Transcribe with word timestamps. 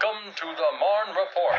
Welcome 0.00 0.32
to 0.36 0.44
the 0.44 0.70
Marne 0.78 1.16
Report. 1.16 1.58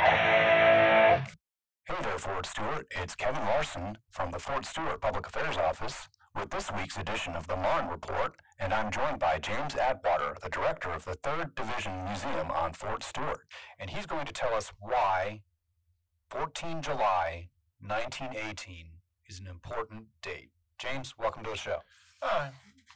Hey 1.86 2.04
there, 2.04 2.18
Fort 2.18 2.46
Stewart. 2.46 2.88
It's 2.92 3.15
Kevin 3.15 3.44
Larson 3.44 3.97
from 4.12 4.31
the 4.31 4.39
Fort 4.39 4.65
Stewart 4.65 5.02
Public 5.02 5.28
Affairs 5.28 5.58
Office 5.58 6.08
with 6.36 6.49
this 6.49 6.71
week's 6.78 6.97
edition 6.97 7.36
of 7.36 7.47
the 7.47 7.55
Marne 7.57 7.89
Report, 7.89 8.36
and 8.60 8.73
I'm 8.73 8.91
joined 8.91 9.20
by 9.20 9.39
James 9.39 9.75
Atwater, 9.75 10.38
the 10.41 10.49
director 10.49 10.89
of 10.91 11.04
the 11.05 11.18
3rd 11.18 11.55
Division 11.55 12.05
Museum 12.05 12.52
on 12.52 12.73
Fort 12.73 13.04
Stewart, 13.04 13.41
and 13.80 13.89
he's 13.89 14.05
going 14.05 14.25
to 14.25 14.34
tell 14.34 14.54
us 14.54 14.71
why 14.80 15.42
14 16.30 16.82
July 16.82 17.50
1918 17.82 18.92
is 19.28 19.40
an 19.40 19.48
important 19.48 20.06
date. 20.21 20.52
James, 20.78 21.16
welcome 21.18 21.44
to 21.44 21.50
the 21.50 21.58
show. 21.58 21.80
Uh, 22.21 22.50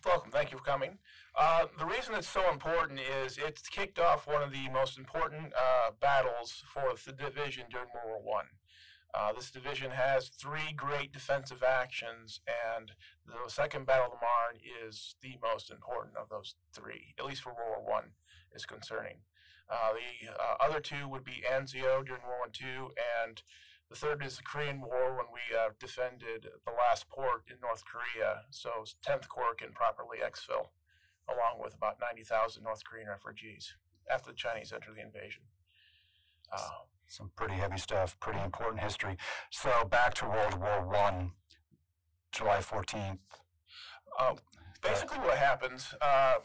welcome. 0.05 0.31
Thank 0.31 0.51
you 0.51 0.57
for 0.57 0.63
coming. 0.63 0.97
Uh, 1.35 1.65
the 1.77 1.85
reason 1.85 2.13
it's 2.15 2.27
so 2.27 2.51
important 2.51 2.99
is 2.99 3.37
it's 3.37 3.67
kicked 3.69 3.99
off 3.99 4.27
one 4.27 4.41
of 4.41 4.51
the 4.51 4.69
most 4.69 4.97
important 4.97 5.53
uh, 5.53 5.91
battles 6.01 6.63
for 6.65 6.93
the 7.05 7.11
division 7.11 7.65
during 7.69 7.87
World 7.93 8.21
War 8.23 8.35
One. 8.35 8.45
Uh, 9.13 9.31
this 9.33 9.51
division 9.51 9.91
has 9.91 10.29
three 10.29 10.73
great 10.75 11.13
defensive 11.13 11.63
actions, 11.63 12.41
and 12.75 12.91
the 13.25 13.49
Second 13.49 13.85
Battle 13.85 14.05
of 14.05 14.11
the 14.11 14.17
Marne 14.17 14.59
is 14.87 15.15
the 15.21 15.37
most 15.41 15.69
important 15.69 16.17
of 16.17 16.29
those 16.29 16.55
three, 16.73 17.13
at 17.19 17.25
least 17.25 17.43
for 17.43 17.49
World 17.49 17.83
War 17.85 17.93
One 17.93 18.11
is 18.55 18.65
concerning. 18.65 19.17
Uh, 19.69 19.93
the 19.93 20.29
uh, 20.31 20.55
other 20.59 20.79
two 20.79 21.07
would 21.07 21.23
be 21.23 21.43
Anzio 21.49 22.05
during 22.05 22.23
World 22.23 22.39
War 22.39 22.49
Two, 22.51 22.91
and 23.25 23.41
the 23.93 23.99
third 23.99 24.25
is 24.25 24.37
the 24.37 24.43
Korean 24.43 24.81
War 24.81 25.15
when 25.15 25.27
we 25.31 25.55
uh, 25.55 25.69
defended 25.79 26.47
the 26.65 26.71
last 26.71 27.07
port 27.09 27.43
in 27.47 27.57
North 27.61 27.83
Korea. 27.85 28.41
So 28.49 28.69
10th 29.07 29.27
Corps 29.27 29.53
can 29.55 29.71
properly 29.71 30.17
exfil, 30.17 30.69
along 31.29 31.61
with 31.61 31.75
about 31.75 31.97
90,000 32.01 32.63
North 32.63 32.83
Korean 32.83 33.07
refugees 33.07 33.75
after 34.11 34.31
the 34.31 34.35
Chinese 34.35 34.73
entered 34.73 34.95
the 34.95 35.01
invasion. 35.01 35.43
Uh, 36.51 36.89
some 37.07 37.29
pretty 37.35 37.53
heavy 37.53 37.77
stuff, 37.77 38.19
pretty 38.19 38.39
important 38.39 38.81
history. 38.81 39.15
So 39.51 39.69
back 39.91 40.15
to 40.15 40.25
World 40.25 40.59
War 40.59 40.87
One, 40.87 41.33
July 42.31 42.57
14th. 42.57 43.19
Uh, 44.19 44.33
basically, 44.81 45.19
what 45.19 45.37
happens 45.37 45.93
uh, 46.01 46.35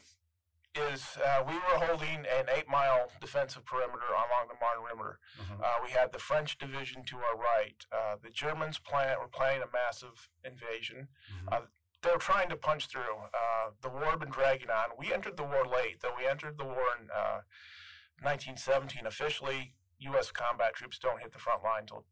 is 0.92 1.16
uh, 1.24 1.42
we 1.46 1.54
were 1.54 1.84
holding 1.86 2.24
an 2.26 2.46
eight 2.56 2.68
mile 2.68 3.10
defensive 3.20 3.64
perimeter 3.64 4.08
along 4.10 4.48
the 4.48 4.54
Marne 4.60 4.84
River. 4.84 5.18
Mm-hmm. 5.40 5.62
Uh, 5.62 5.66
we 5.84 5.90
had 5.90 6.12
the 6.12 6.18
French 6.18 6.58
division 6.58 7.04
to 7.04 7.16
our 7.16 7.36
right. 7.36 7.84
Uh, 7.92 8.16
the 8.22 8.30
Germans 8.30 8.78
plan, 8.78 9.16
were 9.20 9.28
planning 9.28 9.62
a 9.62 9.72
massive 9.72 10.28
invasion. 10.44 11.08
Mm-hmm. 11.32 11.48
Uh, 11.52 11.60
they 12.02 12.10
were 12.10 12.18
trying 12.18 12.48
to 12.48 12.56
punch 12.56 12.86
through. 12.86 13.18
Uh, 13.34 13.70
the 13.82 13.88
war 13.88 14.06
had 14.10 14.20
been 14.20 14.30
dragging 14.30 14.70
on. 14.70 14.90
We 14.98 15.12
entered 15.12 15.36
the 15.36 15.42
war 15.44 15.66
late, 15.66 16.00
though 16.00 16.14
we 16.16 16.26
entered 16.26 16.56
the 16.56 16.64
war 16.64 16.86
in 17.00 17.08
1917 18.22 19.04
uh, 19.04 19.08
officially. 19.08 19.74
U.S. 20.00 20.30
combat 20.30 20.74
troops 20.74 20.98
don't 21.00 21.20
hit 21.20 21.32
the 21.32 21.40
front 21.40 21.64
line 21.64 21.82
until 21.82 22.04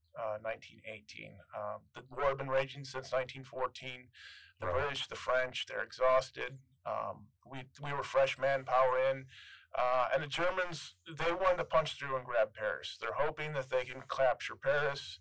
1918. 0.42 1.34
Um, 1.54 1.82
the 1.94 2.02
war 2.10 2.30
had 2.30 2.38
been 2.38 2.48
raging 2.48 2.84
since 2.84 3.12
1914. 3.12 4.08
The 4.58 4.66
right. 4.66 4.74
British, 4.74 5.06
the 5.06 5.14
French, 5.14 5.66
they're 5.66 5.84
exhausted. 5.84 6.58
Um, 6.86 7.26
we 7.50 7.64
we 7.82 7.92
were 7.92 8.02
fresh 8.02 8.38
manpower 8.38 8.98
in, 9.10 9.26
uh, 9.76 10.08
and 10.14 10.22
the 10.22 10.28
Germans 10.28 10.94
they 11.06 11.32
wanted 11.32 11.58
to 11.58 11.64
punch 11.64 11.98
through 11.98 12.16
and 12.16 12.24
grab 12.24 12.54
Paris. 12.54 12.96
They're 13.00 13.10
hoping 13.16 13.52
that 13.54 13.70
they 13.70 13.84
can 13.84 14.02
capture 14.08 14.54
Paris. 14.56 15.20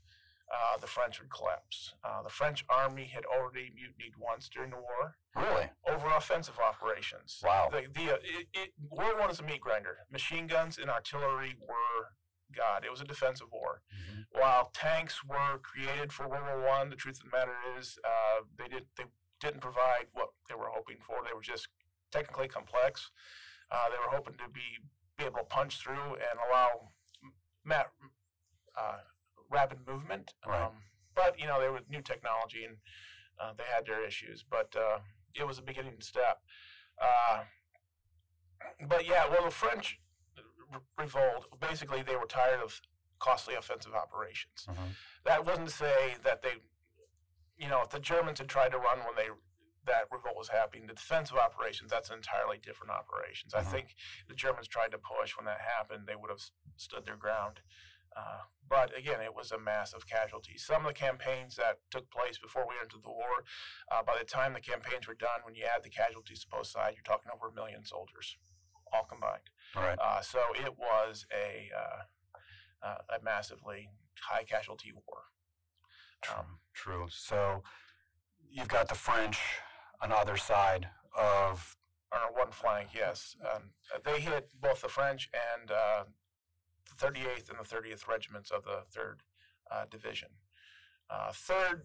Uh, 0.52 0.78
the 0.80 0.86
French 0.86 1.20
would 1.20 1.32
collapse. 1.32 1.96
Uh, 2.04 2.22
the 2.22 2.30
French 2.30 2.64
army 2.70 3.10
had 3.12 3.26
already 3.26 3.72
mutinied 3.74 4.14
once 4.20 4.48
during 4.48 4.70
the 4.70 4.78
war. 4.78 5.16
Really? 5.36 5.72
Over 5.90 6.08
offensive 6.16 6.60
operations. 6.60 7.42
Wow. 7.44 7.70
The, 7.72 7.88
the 7.92 8.14
uh, 8.14 8.18
it, 8.22 8.48
it, 8.54 8.70
World 8.92 9.14
War 9.14 9.22
One 9.22 9.32
is 9.32 9.40
a 9.40 9.44
meat 9.44 9.62
grinder. 9.62 9.98
Machine 10.12 10.46
guns 10.46 10.78
and 10.78 10.90
artillery 10.90 11.56
were 11.60 12.14
God. 12.56 12.86
It 12.86 12.92
was 12.92 13.02
a 13.02 13.06
defensive 13.06 13.48
war. 13.52 13.82
Mm-hmm. 13.92 14.40
While 14.40 14.70
tanks 14.74 15.24
were 15.26 15.58
created 15.64 16.14
for 16.14 16.30
World 16.30 16.44
War 16.46 16.68
One, 16.68 16.90
the 16.90 16.96
truth 16.96 17.18
of 17.18 17.32
the 17.32 17.36
matter 17.36 17.56
is 17.80 17.98
uh, 18.06 18.44
they 18.58 18.68
did 18.68 18.86
they 18.98 19.06
didn't 19.42 19.62
provide 19.62 20.08
what 20.14 20.30
they 20.48 20.56
were 20.56 20.70
hoping 20.72 20.98
for. 21.00 21.18
They 21.26 21.34
were 21.34 21.42
just 21.42 21.68
technically 22.12 22.48
complex. 22.48 23.12
Uh, 23.72 23.90
they 23.90 23.98
were 23.98 24.16
hoping 24.16 24.34
to 24.36 24.50
be, 24.54 24.62
be 25.18 25.26
able 25.26 25.40
to 25.40 25.46
punch 25.46 25.80
through 25.80 26.16
and 26.16 26.40
allow 26.50 26.90
ma- 27.64 27.92
uh, 28.78 28.98
rapid 29.50 29.80
movement. 29.88 30.34
Right. 30.48 30.64
Um, 30.64 30.74
but 31.16 31.40
you 31.40 31.48
know, 31.48 31.60
there 31.60 31.72
was 31.72 31.84
new 31.90 32.02
technology 32.02 32.66
and 32.66 32.78
uh, 33.40 33.54
they 33.58 33.64
had 33.74 33.86
their 33.86 34.06
issues. 34.06 34.44
But 34.50 34.76
uh, 34.76 35.00
it 35.34 35.46
was 35.46 35.58
a 35.58 35.64
beginning 35.64 35.96
step. 36.00 36.40
Uh, 37.02 37.44
but 38.88 39.08
yeah, 39.08 39.28
well, 39.30 39.46
the 39.46 39.52
French 39.52 40.00
revolt. 40.98 41.46
Basically, 41.60 42.02
they 42.02 42.16
were 42.16 42.26
tired 42.26 42.62
of 42.64 42.80
costly 43.20 43.56
offensive 43.56 43.94
operations. 43.94 44.68
Mm-hmm. 44.70 44.90
That 45.26 45.46
wasn't 45.46 45.68
to 45.68 45.74
say 45.74 46.16
that 46.24 46.42
they 46.42 46.62
you 47.58 47.70
know, 47.70 47.82
if 47.82 47.90
the 47.90 48.00
Germans 48.00 48.40
had 48.40 48.48
tried 48.50 48.72
to 48.72 48.78
run 48.78 49.00
when 49.00 49.16
they 49.16 49.30
that 49.86 50.12
revolt 50.12 50.36
was 50.38 50.50
happening, 50.50 50.88
the 50.88 50.94
defensive 50.94 51.38
operations 51.38 51.92
that's 51.92 52.10
entirely 52.10 52.58
different 52.58 52.92
operations. 52.92 53.54
Mm-hmm. 53.54 53.68
I 53.68 53.72
think 53.72 53.96
the 54.28 54.36
Germans 54.36 54.68
tried 54.68 54.92
to 54.92 54.98
push 54.98 55.38
when 55.38 55.46
that 55.46 55.62
happened, 55.62 56.08
they 56.08 56.16
would 56.16 56.30
have 56.30 56.44
stood 56.78 57.06
their 57.06 57.18
ground. 57.18 57.60
Uh, 58.16 58.48
but 58.70 58.98
again, 58.98 59.20
it 59.22 59.36
was 59.36 59.52
a 59.52 59.60
massive 59.60 60.08
casualty. 60.08 60.58
Some 60.58 60.86
of 60.86 60.88
the 60.88 60.94
campaigns 60.98 61.56
that 61.58 61.80
took 61.92 62.10
place 62.10 62.38
before 62.40 62.66
we 62.68 62.76
entered 62.82 63.04
the 63.04 63.12
war, 63.12 63.44
uh, 63.92 64.02
by 64.04 64.16
the 64.18 64.26
time 64.26 64.54
the 64.54 64.62
campaigns 64.62 65.08
were 65.08 65.20
done, 65.20 65.44
when 65.44 65.54
you 65.54 65.64
add 65.64 65.84
the 65.84 65.90
casualties 65.90 66.40
to 66.42 66.48
both 66.50 66.68
sides, 66.68 66.96
you're 66.96 67.04
talking 67.04 67.30
over 67.34 67.50
a 67.50 67.54
million 67.54 67.84
soldiers, 67.84 68.38
all 68.94 69.04
combined. 69.04 69.50
All 69.76 69.84
right. 69.84 70.00
Uh, 70.00 70.22
so 70.22 70.40
it 70.56 70.74
was 70.80 71.26
a 71.34 71.70
uh, 71.76 72.88
uh, 72.88 73.18
a 73.20 73.24
massively 73.24 73.90
high 74.22 74.44
casualty 74.44 74.92
war. 74.94 75.24
Um, 76.32 76.60
True. 76.74 77.08
So 77.10 77.64
you've 78.50 78.68
got 78.68 78.88
the 78.88 78.96
French 78.96 79.40
on 80.02 80.12
either 80.12 80.38
side 80.38 80.90
of. 81.18 81.76
On 82.14 82.34
one 82.34 82.52
flank, 82.52 82.90
yes. 82.96 83.36
Um, 83.44 83.72
they 84.06 84.22
hit 84.22 84.50
both 84.62 84.82
the 84.82 84.88
French 84.88 85.28
and 85.34 85.70
uh, 85.70 86.04
the 86.98 87.08
38th 87.08 87.50
and 87.50 87.60
the 87.60 87.76
30th 87.76 88.08
regiments 88.08 88.52
of 88.52 88.64
the 88.64 88.84
3rd 88.98 89.16
uh, 89.70 89.86
Division. 89.90 90.30
Uh, 91.10 91.32
third, 91.34 91.84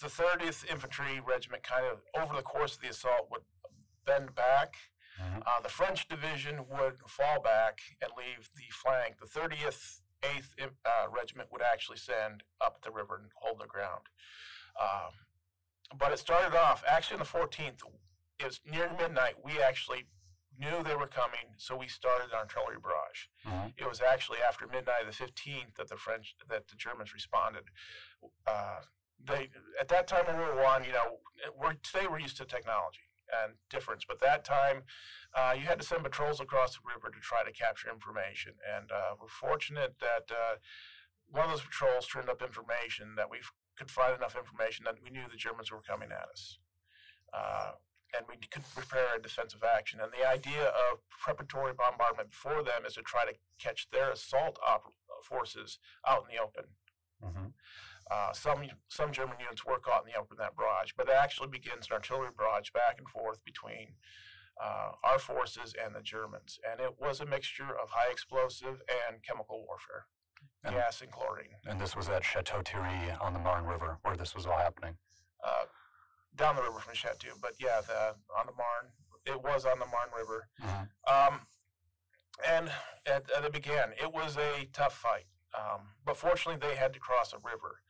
the 0.00 0.08
30th 0.08 0.68
Infantry 0.70 1.20
Regiment 1.24 1.62
kind 1.62 1.84
of, 1.86 2.00
over 2.20 2.34
the 2.34 2.42
course 2.42 2.76
of 2.76 2.82
the 2.82 2.88
assault, 2.88 3.28
would 3.30 3.42
bend 4.06 4.34
back. 4.34 4.74
Mm-hmm. 5.20 5.40
Uh, 5.46 5.60
the 5.62 5.68
French 5.68 6.08
division 6.08 6.64
would 6.70 6.98
fall 7.06 7.40
back 7.42 7.80
and 8.02 8.10
leave 8.16 8.50
the 8.56 8.64
flank. 8.70 9.16
The 9.20 9.26
30th 9.26 10.00
8th 10.22 10.70
uh, 10.84 11.06
Regiment 11.10 11.48
would 11.52 11.62
actually 11.62 11.98
send 11.98 12.42
up 12.64 12.82
the 12.82 12.90
river 12.90 13.16
and 13.16 13.30
hold 13.36 13.60
their 13.60 13.66
ground. 13.66 14.06
Um, 14.80 15.12
but 15.98 16.12
it 16.12 16.18
started 16.18 16.56
off, 16.56 16.82
actually 16.88 17.14
on 17.14 17.20
the 17.20 17.38
14th, 17.38 17.82
it 18.38 18.44
was 18.44 18.60
near 18.70 18.90
midnight, 18.98 19.34
we 19.44 19.60
actually 19.60 20.06
knew 20.58 20.82
they 20.84 20.96
were 20.96 21.06
coming, 21.06 21.54
so 21.56 21.76
we 21.76 21.88
started 21.88 22.28
an 22.30 22.36
artillery 22.36 22.76
barrage. 22.82 23.28
Mm-hmm. 23.46 23.68
It 23.76 23.88
was 23.88 24.00
actually 24.00 24.38
after 24.46 24.66
midnight 24.66 25.06
of 25.06 25.16
the 25.16 25.24
15th 25.24 25.74
that 25.76 25.88
the 25.88 25.96
French, 25.96 26.34
that 26.48 26.68
the 26.68 26.76
Germans 26.76 27.14
responded. 27.14 27.64
Uh, 28.46 28.80
they 29.22 29.50
at 29.78 29.88
that 29.88 30.06
time 30.06 30.24
in 30.28 30.36
World 30.36 30.56
War 30.56 30.64
One, 30.64 30.84
you 30.84 30.92
know, 30.92 31.18
we're, 31.58 31.74
today 31.82 32.06
we're 32.08 32.20
used 32.20 32.36
to 32.38 32.44
technology 32.44 33.00
and 33.44 33.54
difference. 33.68 34.04
But 34.06 34.20
that 34.20 34.44
time, 34.44 34.82
uh, 35.34 35.54
you 35.56 35.66
had 35.66 35.78
to 35.80 35.86
send 35.86 36.02
patrols 36.02 36.40
across 36.40 36.74
the 36.74 36.82
river 36.84 37.10
to 37.10 37.20
try 37.20 37.44
to 37.44 37.52
capture 37.52 37.90
information. 37.90 38.54
And 38.64 38.90
uh, 38.90 39.14
we're 39.20 39.28
fortunate 39.28 39.94
that 40.00 40.30
uh, 40.30 40.56
one 41.30 41.44
of 41.44 41.50
those 41.50 41.62
patrols 41.62 42.06
turned 42.06 42.28
up 42.28 42.42
information 42.42 43.14
that 43.16 43.30
we 43.30 43.38
could 43.80 43.90
find 43.90 44.14
enough 44.14 44.36
information 44.36 44.84
that 44.84 44.96
we 45.02 45.08
knew 45.08 45.24
the 45.24 45.40
Germans 45.46 45.72
were 45.72 45.80
coming 45.80 46.10
at 46.12 46.28
us. 46.28 46.58
Uh, 47.32 47.72
and 48.14 48.26
we 48.28 48.36
could 48.52 48.64
prepare 48.74 49.16
a 49.16 49.22
defensive 49.22 49.62
action. 49.64 50.00
And 50.02 50.12
the 50.12 50.28
idea 50.28 50.64
of 50.68 50.98
preparatory 51.08 51.72
bombardment 51.72 52.34
for 52.34 52.62
them 52.62 52.84
is 52.86 52.94
to 52.94 53.02
try 53.02 53.24
to 53.24 53.32
catch 53.58 53.88
their 53.90 54.10
assault 54.10 54.58
op- 54.66 54.92
forces 55.24 55.78
out 56.06 56.24
in 56.28 56.36
the 56.36 56.42
open. 56.42 56.64
Mm-hmm. 57.24 57.48
Uh, 58.10 58.32
some 58.32 58.58
some 58.88 59.12
German 59.12 59.36
units 59.38 59.64
were 59.64 59.78
caught 59.78 60.04
in 60.04 60.12
the 60.12 60.18
open 60.18 60.36
that 60.38 60.56
barrage, 60.56 60.92
but 60.96 61.08
it 61.08 61.14
actually 61.14 61.48
begins 61.48 61.86
an 61.86 61.94
artillery 61.94 62.30
barrage 62.36 62.70
back 62.74 62.96
and 62.98 63.08
forth 63.08 63.38
between 63.44 63.94
uh, 64.60 64.90
our 65.04 65.18
forces 65.18 65.74
and 65.82 65.94
the 65.94 66.02
Germans, 66.02 66.58
and 66.68 66.80
it 66.80 66.94
was 67.00 67.20
a 67.20 67.26
mixture 67.26 67.70
of 67.80 67.90
high 67.90 68.10
explosive 68.10 68.82
and 69.06 69.22
chemical 69.22 69.64
warfare, 69.64 70.06
and, 70.64 70.74
gas 70.74 71.00
and 71.00 71.10
chlorine. 71.10 71.54
And 71.66 71.80
this 71.80 71.96
was 71.96 72.08
at 72.08 72.24
Chateau 72.24 72.62
Thierry 72.64 73.12
on 73.20 73.32
the 73.32 73.38
Marne 73.38 73.66
River, 73.66 73.98
where 74.02 74.16
this 74.16 74.34
was 74.34 74.46
all 74.46 74.58
happening. 74.58 74.96
Uh, 75.44 75.64
down 76.36 76.56
the 76.56 76.62
river 76.62 76.78
from 76.78 76.94
Chateau, 76.94 77.30
but 77.40 77.52
yeah, 77.58 77.80
the, 77.86 78.14
on 78.38 78.46
the 78.46 78.52
Marne, 78.52 78.92
it 79.26 79.42
was 79.42 79.64
on 79.64 79.78
the 79.78 79.86
Marne 79.86 80.10
River. 80.16 80.48
Mm-hmm. 80.62 81.34
Um, 81.34 81.40
and 82.48 82.70
at, 83.06 83.30
at 83.36 83.44
it 83.44 83.52
began, 83.52 83.92
it 84.00 84.12
was 84.12 84.36
a 84.36 84.68
tough 84.72 84.96
fight. 84.96 85.26
Um, 85.54 85.80
but 86.04 86.16
fortunately, 86.16 86.66
they 86.66 86.76
had 86.76 86.92
to 86.92 87.00
cross 87.00 87.32
a 87.32 87.38
river. 87.38 87.80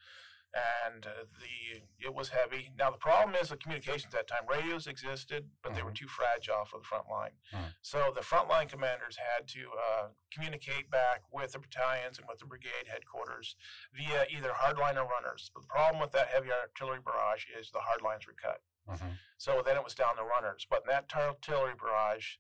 And 0.55 1.07
uh, 1.07 1.11
the 1.39 1.83
it 2.05 2.13
was 2.15 2.31
heavy. 2.31 2.71
Now 2.79 2.91
the 2.91 2.97
problem 2.99 3.37
is 3.41 3.51
the 3.51 3.57
communications 3.57 4.07
at 4.15 4.27
that 4.27 4.27
time. 4.29 4.43
Radios 4.49 4.87
existed, 4.87 5.49
but 5.63 5.75
they 5.75 5.83
were 5.83 5.91
Mhm. 5.93 5.97
too 5.97 6.09
fragile 6.09 6.65
for 6.65 6.79
the 6.79 6.85
front 6.85 7.09
line. 7.09 7.33
Mm. 7.53 7.75
So 7.83 8.11
the 8.15 8.23
front 8.23 8.49
line 8.49 8.69
commanders 8.69 9.17
had 9.17 9.47
to 9.49 9.71
uh, 9.73 10.09
communicate 10.33 10.91
back 10.91 11.23
with 11.31 11.53
the 11.53 11.59
battalions 11.61 12.19
and 12.19 12.27
with 12.27 12.39
the 12.39 12.47
brigade 12.47 12.87
headquarters 12.89 13.55
via 13.93 14.27
either 14.31 14.51
hardline 14.51 14.97
or 14.97 15.07
runners. 15.07 15.51
But 15.55 15.61
the 15.63 15.69
problem 15.69 16.01
with 16.01 16.13
that 16.13 16.29
heavy 16.29 16.51
artillery 16.53 17.01
barrage 17.01 17.45
is 17.59 17.71
the 17.71 17.81
hard 17.81 18.03
lines 18.03 18.27
were 18.27 18.35
cut. 18.35 18.61
hmm 18.89 19.13
So 19.37 19.63
then 19.65 19.77
it 19.77 19.85
was 19.85 19.95
down 19.95 20.17
to 20.17 20.25
runners. 20.25 20.67
But 20.69 20.83
in 20.83 20.89
that 20.89 21.09
tar- 21.09 21.29
artillery 21.29 21.75
barrage, 21.75 22.37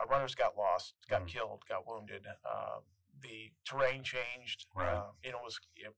uh, 0.00 0.06
runners 0.06 0.34
got 0.34 0.56
lost, 0.56 0.94
got 1.08 1.22
Mhm. 1.22 1.28
killed, 1.28 1.64
got 1.66 1.86
wounded. 1.86 2.26
Uh, 2.44 2.80
the 3.20 3.52
terrain 3.64 4.02
changed. 4.02 4.66
Right. 4.74 4.86
You 5.22 5.32
know, 5.32 5.38
it 5.38 5.44
was 5.44 5.60
it, 5.76 5.94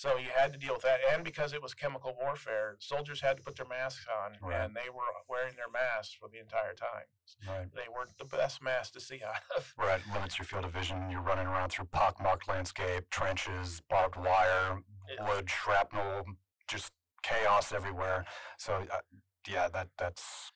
so 0.00 0.16
you 0.16 0.30
had 0.34 0.50
to 0.54 0.58
deal 0.58 0.72
with 0.72 0.82
that, 0.82 1.00
and 1.12 1.22
because 1.22 1.52
it 1.52 1.60
was 1.62 1.74
chemical 1.74 2.16
warfare, 2.18 2.76
soldiers 2.78 3.20
had 3.20 3.36
to 3.36 3.42
put 3.42 3.54
their 3.56 3.66
masks 3.66 4.06
on, 4.24 4.28
Right. 4.40 4.60
and 4.62 4.74
they 4.74 4.88
were 4.88 5.10
wearing 5.28 5.54
their 5.56 5.68
masks 5.70 6.14
for 6.14 6.28
the 6.32 6.38
entire 6.40 6.72
time. 6.72 7.04
Right. 7.46 7.68
They 7.74 7.86
weren't 7.94 8.16
the 8.16 8.24
best 8.24 8.62
masks 8.62 8.92
to 8.92 9.00
see 9.00 9.20
out 9.28 9.42
of. 9.54 9.74
Right. 9.76 10.00
Limits 10.14 10.38
your 10.38 10.46
field 10.46 10.64
of 10.64 10.72
vision. 10.72 11.10
You're 11.10 11.20
running 11.20 11.46
around 11.46 11.68
through 11.70 11.84
pockmarked 11.92 12.48
landscape, 12.48 13.10
trenches, 13.10 13.82
barbed 13.90 14.16
wire, 14.16 14.78
Yeah. 15.10 15.28
wood, 15.28 15.50
shrapnel, 15.50 16.24
just 16.66 16.92
chaos 17.22 17.70
everywhere. 17.72 18.24
So, 18.58 18.86
uh, 18.90 19.00
yeah, 19.46 19.68
that 19.68 19.88
that's 19.98 20.50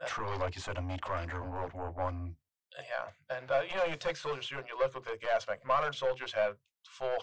That- 0.00 0.08
truly, 0.08 0.36
like 0.36 0.56
you 0.56 0.60
said, 0.60 0.78
a 0.78 0.82
meat 0.82 1.00
grinder 1.00 1.36
in 1.40 1.48
World 1.52 1.72
War 1.74 1.92
One. 1.92 2.34
Yeah, 2.76 3.36
and 3.36 3.48
uh, 3.52 3.62
you 3.70 3.76
know, 3.76 3.84
you 3.84 3.94
take 3.94 4.16
soldiers 4.16 4.48
through 4.48 4.58
and 4.58 4.68
you 4.68 4.76
look 4.76 4.96
at 4.96 5.04
the 5.04 5.16
gas 5.16 5.46
mask. 5.46 5.64
Modern 5.64 5.92
soldiers 5.92 6.32
had 6.32 6.56
full 6.88 7.18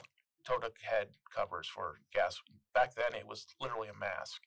total 0.45 0.69
head 0.81 1.07
covers 1.35 1.67
for 1.67 1.99
gas. 2.13 2.37
Back 2.73 2.95
then, 2.95 3.13
it 3.13 3.27
was 3.27 3.45
literally 3.59 3.89
a 3.89 3.99
mask. 3.99 4.41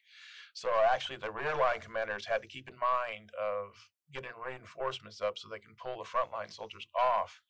So 0.54 0.68
actually, 0.92 1.16
the 1.18 1.30
rear 1.32 1.54
line 1.56 1.80
commanders 1.80 2.26
had 2.26 2.42
to 2.42 2.48
keep 2.48 2.68
in 2.68 2.76
mind 2.78 3.30
of 3.40 3.74
getting 4.12 4.30
reinforcements 4.46 5.20
up 5.20 5.36
so 5.38 5.48
they 5.48 5.58
can 5.58 5.74
pull 5.74 5.98
the 5.98 6.04
frontline 6.08 6.52
soldiers 6.52 6.86
off 6.94 7.40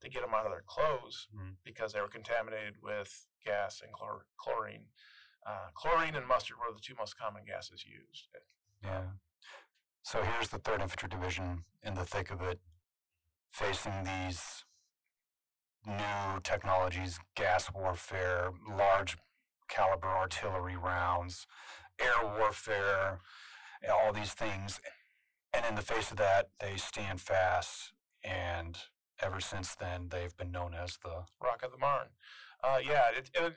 to 0.00 0.08
get 0.08 0.22
them 0.22 0.34
out 0.34 0.46
of 0.46 0.52
their 0.52 0.64
clothes 0.66 1.28
Mm. 1.34 1.56
because 1.64 1.92
they 1.92 2.00
were 2.00 2.08
contaminated 2.08 2.76
with 2.82 3.26
gas 3.44 3.80
and 3.80 3.92
chlor- 3.92 4.24
chlorine. 4.38 4.86
Uh, 5.46 5.68
chlorine 5.74 6.14
and 6.16 6.26
mustard 6.26 6.56
were 6.58 6.72
the 6.74 6.80
two 6.80 6.94
most 6.98 7.16
common 7.18 7.44
gases 7.44 7.84
used. 7.84 8.28
Yeah. 8.82 9.12
So 10.02 10.22
here's 10.22 10.48
the 10.48 10.58
Third 10.58 10.80
Infantry 10.82 11.08
Division 11.08 11.64
in 11.82 11.94
the 11.94 12.04
thick 12.04 12.30
of 12.30 12.40
it, 12.42 12.60
facing 13.52 14.04
these 14.04 14.64
new 15.86 16.40
technologies, 16.42 17.18
gas 17.34 17.70
warfare, 17.74 18.52
large 18.68 19.16
caliber 19.68 20.08
artillery 20.08 20.76
rounds, 20.76 21.46
air 22.00 22.28
warfare, 22.38 23.20
all 23.92 24.12
these 24.12 24.32
things. 24.32 24.80
And 25.52 25.64
in 25.66 25.74
the 25.74 25.82
face 25.82 26.10
of 26.10 26.16
that, 26.16 26.48
they 26.60 26.76
stand 26.76 27.20
fast. 27.20 27.92
And 28.22 28.78
ever 29.22 29.40
since 29.40 29.74
then, 29.74 30.08
they've 30.10 30.36
been 30.36 30.50
known 30.50 30.74
as 30.74 30.98
the 31.02 31.24
Rock 31.42 31.62
of 31.62 31.70
the 31.70 31.78
Marne. 31.78 32.08
Uh, 32.62 32.78
yeah, 32.84 33.08
it, 33.16 33.30
it, 33.34 33.56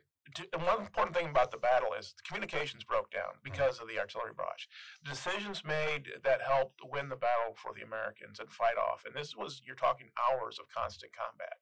and 0.54 0.62
one 0.64 0.82
important 0.82 1.16
thing 1.16 1.30
about 1.30 1.52
the 1.52 1.58
battle 1.58 1.94
is 1.98 2.14
the 2.18 2.24
communications 2.28 2.84
broke 2.84 3.10
down 3.12 3.40
because 3.44 3.80
of 3.80 3.88
the 3.88 3.98
artillery 4.00 4.34
barrage. 4.36 4.68
The 5.04 5.12
decisions 5.12 5.64
made 5.64 6.10
that 6.24 6.42
helped 6.42 6.82
win 6.84 7.10
the 7.10 7.16
battle 7.16 7.56
for 7.56 7.72
the 7.74 7.86
Americans 7.86 8.40
and 8.40 8.50
fight 8.52 8.78
off, 8.78 9.04
and 9.06 9.16
this 9.16 9.36
was, 9.36 9.62
you're 9.66 9.76
talking 9.76 10.10
hours 10.30 10.60
of 10.60 10.68
constant 10.68 11.14
combat. 11.16 11.58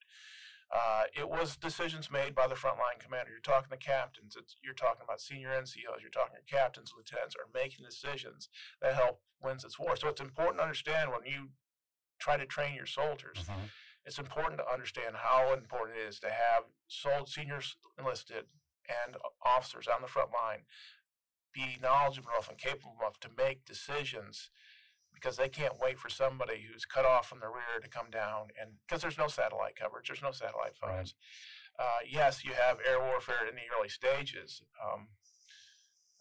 Uh, 0.72 1.04
it 1.16 1.30
was 1.30 1.56
decisions 1.58 2.12
made 2.12 2.34
by 2.36 2.48
the 2.48 2.56
frontline 2.56 3.00
commander. 3.00 3.32
You're 3.32 3.40
talking 3.40 3.70
the 3.70 3.78
captains. 3.78 4.36
It's, 4.38 4.58
you're 4.64 4.74
talking 4.74 5.04
about 5.04 5.22
senior 5.22 5.50
NCOs. 5.50 6.02
You're 6.02 6.10
talking 6.12 6.34
your 6.36 6.60
captains, 6.60 6.92
lieutenants 6.96 7.36
are 7.36 7.48
making 7.54 7.86
decisions 7.86 8.50
that 8.82 8.96
help 8.96 9.22
wins 9.42 9.64
this 9.64 9.78
war. 9.80 9.96
So 9.96 10.08
it's 10.10 10.22
important 10.22 10.58
to 10.58 10.64
understand 10.64 11.12
when 11.12 11.26
you 11.26 11.50
try 12.20 12.38
to 12.38 12.46
train 12.46 12.74
your 12.76 12.86
soldiers 12.86 13.38
Mhm. 13.40 13.70
it's 14.06 14.20
important 14.20 14.58
to 14.60 14.68
understand 14.72 15.18
how 15.18 15.52
important 15.54 15.98
it 15.98 16.04
is 16.08 16.20
to 16.20 16.30
have 16.32 16.64
sold 16.88 17.28
seniors 17.28 17.76
enlisted 17.98 18.48
and 18.88 19.18
officers 19.42 19.88
on 19.88 20.02
the 20.02 20.08
front 20.08 20.32
line 20.32 20.66
be 21.52 21.78
knowledgeable 21.82 22.30
enough 22.32 22.50
and 22.50 22.58
capable 22.58 22.96
enough 23.00 23.20
to 23.20 23.30
make 23.30 23.66
decisions 23.66 24.50
because 25.16 25.38
they 25.38 25.50
can't 25.50 25.80
wait 25.82 25.98
for 25.98 26.10
somebody 26.10 26.66
who's 26.70 26.86
cut 26.86 27.06
off 27.06 27.28
from 27.28 27.40
the 27.40 27.48
rear 27.48 27.80
to 27.82 27.88
come 27.90 28.10
down 28.12 28.48
and 28.62 28.72
because 28.86 29.02
there's 29.02 29.18
no 29.18 29.28
satellite 29.28 29.76
coverage 29.76 30.08
there's 30.08 30.22
no 30.22 30.32
satellite 30.32 30.74
Right. 30.84 30.96
phones 30.98 31.16
uh, 31.80 32.00
yes 32.08 32.44
you 32.46 32.52
have 32.54 32.78
air 32.88 33.00
warfare 33.00 33.48
in 33.50 33.56
the 33.56 33.62
early 33.78 33.90
stages 33.90 34.62
um, 34.84 35.08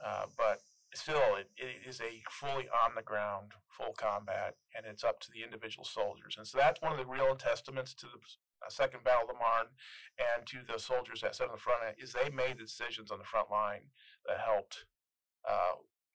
uh, 0.05 0.27
but 0.39 0.61
still 0.95 1.37
it, 1.39 1.51
it 1.57 1.87
is 1.89 2.01
a 2.01 2.23
fully 2.31 2.69
on 2.85 2.95
the 2.95 3.03
ground 3.03 3.53
full 3.69 3.93
combat 3.99 4.55
and 4.77 4.87
it's 4.87 5.03
up 5.05 5.19
to 5.21 5.29
the 5.35 5.43
individual 5.43 5.85
soldiers 5.85 6.37
and 6.39 6.47
so 6.47 6.57
that's 6.59 6.81
one 6.81 6.93
of 6.93 6.99
the 6.99 7.07
real 7.07 7.35
testaments 7.35 7.95
to 7.95 8.07
the 8.07 8.19
uh, 8.65 8.71
second 8.71 9.03
battle 9.05 9.23
of 9.23 9.29
the 9.29 9.35
marne 9.35 9.67
and 10.19 10.47
to 10.47 10.59
the 10.73 10.79
soldiers 10.79 11.21
that 11.21 11.35
sat 11.35 11.49
on 11.49 11.53
the 11.55 11.59
front 11.61 11.81
end 11.87 11.97
is 11.99 12.13
they 12.13 12.31
made 12.31 12.57
the 12.59 12.63
decisions 12.65 13.11
on 13.11 13.19
the 13.19 13.25
front 13.25 13.51
line 13.51 13.83
that 14.27 14.39
helped 14.39 14.85
uh, 15.49 15.75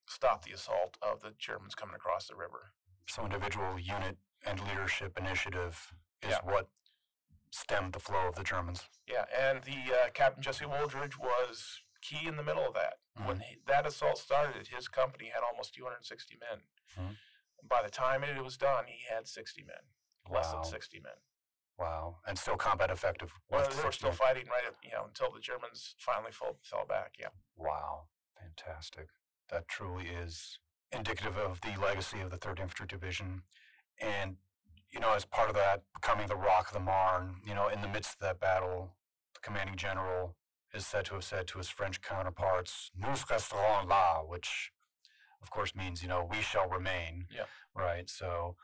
stop 0.09 0.43
the 0.45 0.51
assault 0.51 0.97
of 1.01 1.21
the 1.21 1.33
germans 1.39 1.75
coming 1.75 1.95
across 1.95 2.27
the 2.27 2.35
river 2.35 2.71
so 3.07 3.23
individual 3.23 3.77
unit 3.79 4.17
and 4.45 4.59
leadership 4.67 5.17
initiative 5.17 5.93
is 6.23 6.31
Yeah. 6.31 6.39
what 6.43 6.69
stemmed 7.51 7.93
the 7.93 7.99
flow 7.99 8.27
of 8.27 8.35
the 8.35 8.43
Germans. 8.43 8.87
yeah 9.07 9.25
and 9.37 9.63
the 9.63 9.93
uh, 9.93 10.09
captain 10.13 10.41
jesse 10.43 10.65
Wooldridge 10.65 11.17
was 11.17 11.81
key 12.01 12.27
in 12.27 12.37
the 12.37 12.43
middle 12.43 12.65
of 12.67 12.73
that 12.75 12.95
when 13.25 13.39
he, 13.41 13.57
that 13.67 13.85
assault 13.85 14.17
started 14.17 14.67
his 14.67 14.87
company 14.87 15.29
had 15.33 15.41
almost 15.43 15.73
260 15.73 16.37
men 16.39 16.59
Mhm. 16.97 17.15
by 17.67 17.81
the 17.83 17.89
time 17.89 18.23
it 18.23 18.43
was 18.43 18.57
done 18.57 18.85
he 18.87 19.03
had 19.13 19.27
60 19.27 19.63
men 19.63 19.83
wow. 20.27 20.37
less 20.37 20.51
than 20.51 20.63
60 20.63 20.99
men 20.99 21.13
Wow. 21.77 22.17
And 22.27 22.37
still 22.37 22.57
combat 22.57 22.91
effective. 22.91 23.31
Well, 23.49 23.65
they 23.69 23.81
were 23.81 23.93
still 23.93 24.09
men. 24.09 24.17
fighting 24.17 24.47
right 24.47 24.65
at, 24.67 24.75
you 24.83 24.91
know, 24.91 25.05
until 25.05 25.31
the 25.31 25.39
Germans 25.39 25.95
finally 25.97 26.33
fell, 26.33 26.57
fell 26.61 26.85
back. 26.85 27.13
Yeah. 27.17 27.29
Wow. 27.55 28.09
Fantastic. 28.37 29.07
That 29.51 29.67
truly 29.67 30.05
is 30.05 30.59
indicative 30.91 31.37
of 31.37 31.61
the 31.61 31.79
legacy 31.81 32.19
of 32.19 32.31
the 32.31 32.37
3rd 32.37 32.59
Infantry 32.59 32.87
Division. 32.87 33.43
And, 34.01 34.37
you 34.91 34.99
know, 34.99 35.13
as 35.13 35.25
part 35.25 35.49
of 35.49 35.55
that, 35.55 35.83
becoming 35.93 36.27
the 36.27 36.35
Rock 36.35 36.67
of 36.67 36.73
the 36.73 36.79
Marne, 36.79 37.35
you 37.45 37.53
know, 37.53 37.67
in 37.67 37.81
the 37.81 37.87
midst 37.87 38.13
of 38.13 38.19
that 38.19 38.39
battle, 38.39 38.91
the 39.33 39.39
commanding 39.41 39.75
general 39.75 40.35
is 40.73 40.85
said 40.85 41.05
to 41.05 41.15
have 41.15 41.23
said 41.23 41.47
to 41.47 41.57
his 41.57 41.69
French 41.69 42.01
counterparts, 42.01 42.91
Nous 42.95 43.23
resterons 43.25 43.87
là, 43.87 44.27
which 44.27 44.71
of 45.41 45.49
course 45.49 45.75
means, 45.75 46.01
you 46.01 46.09
know, 46.09 46.27
we 46.29 46.41
shall 46.41 46.67
remain. 46.69 47.25
Yeah. 47.33 47.43
Right. 47.75 48.09
So, 48.09 48.55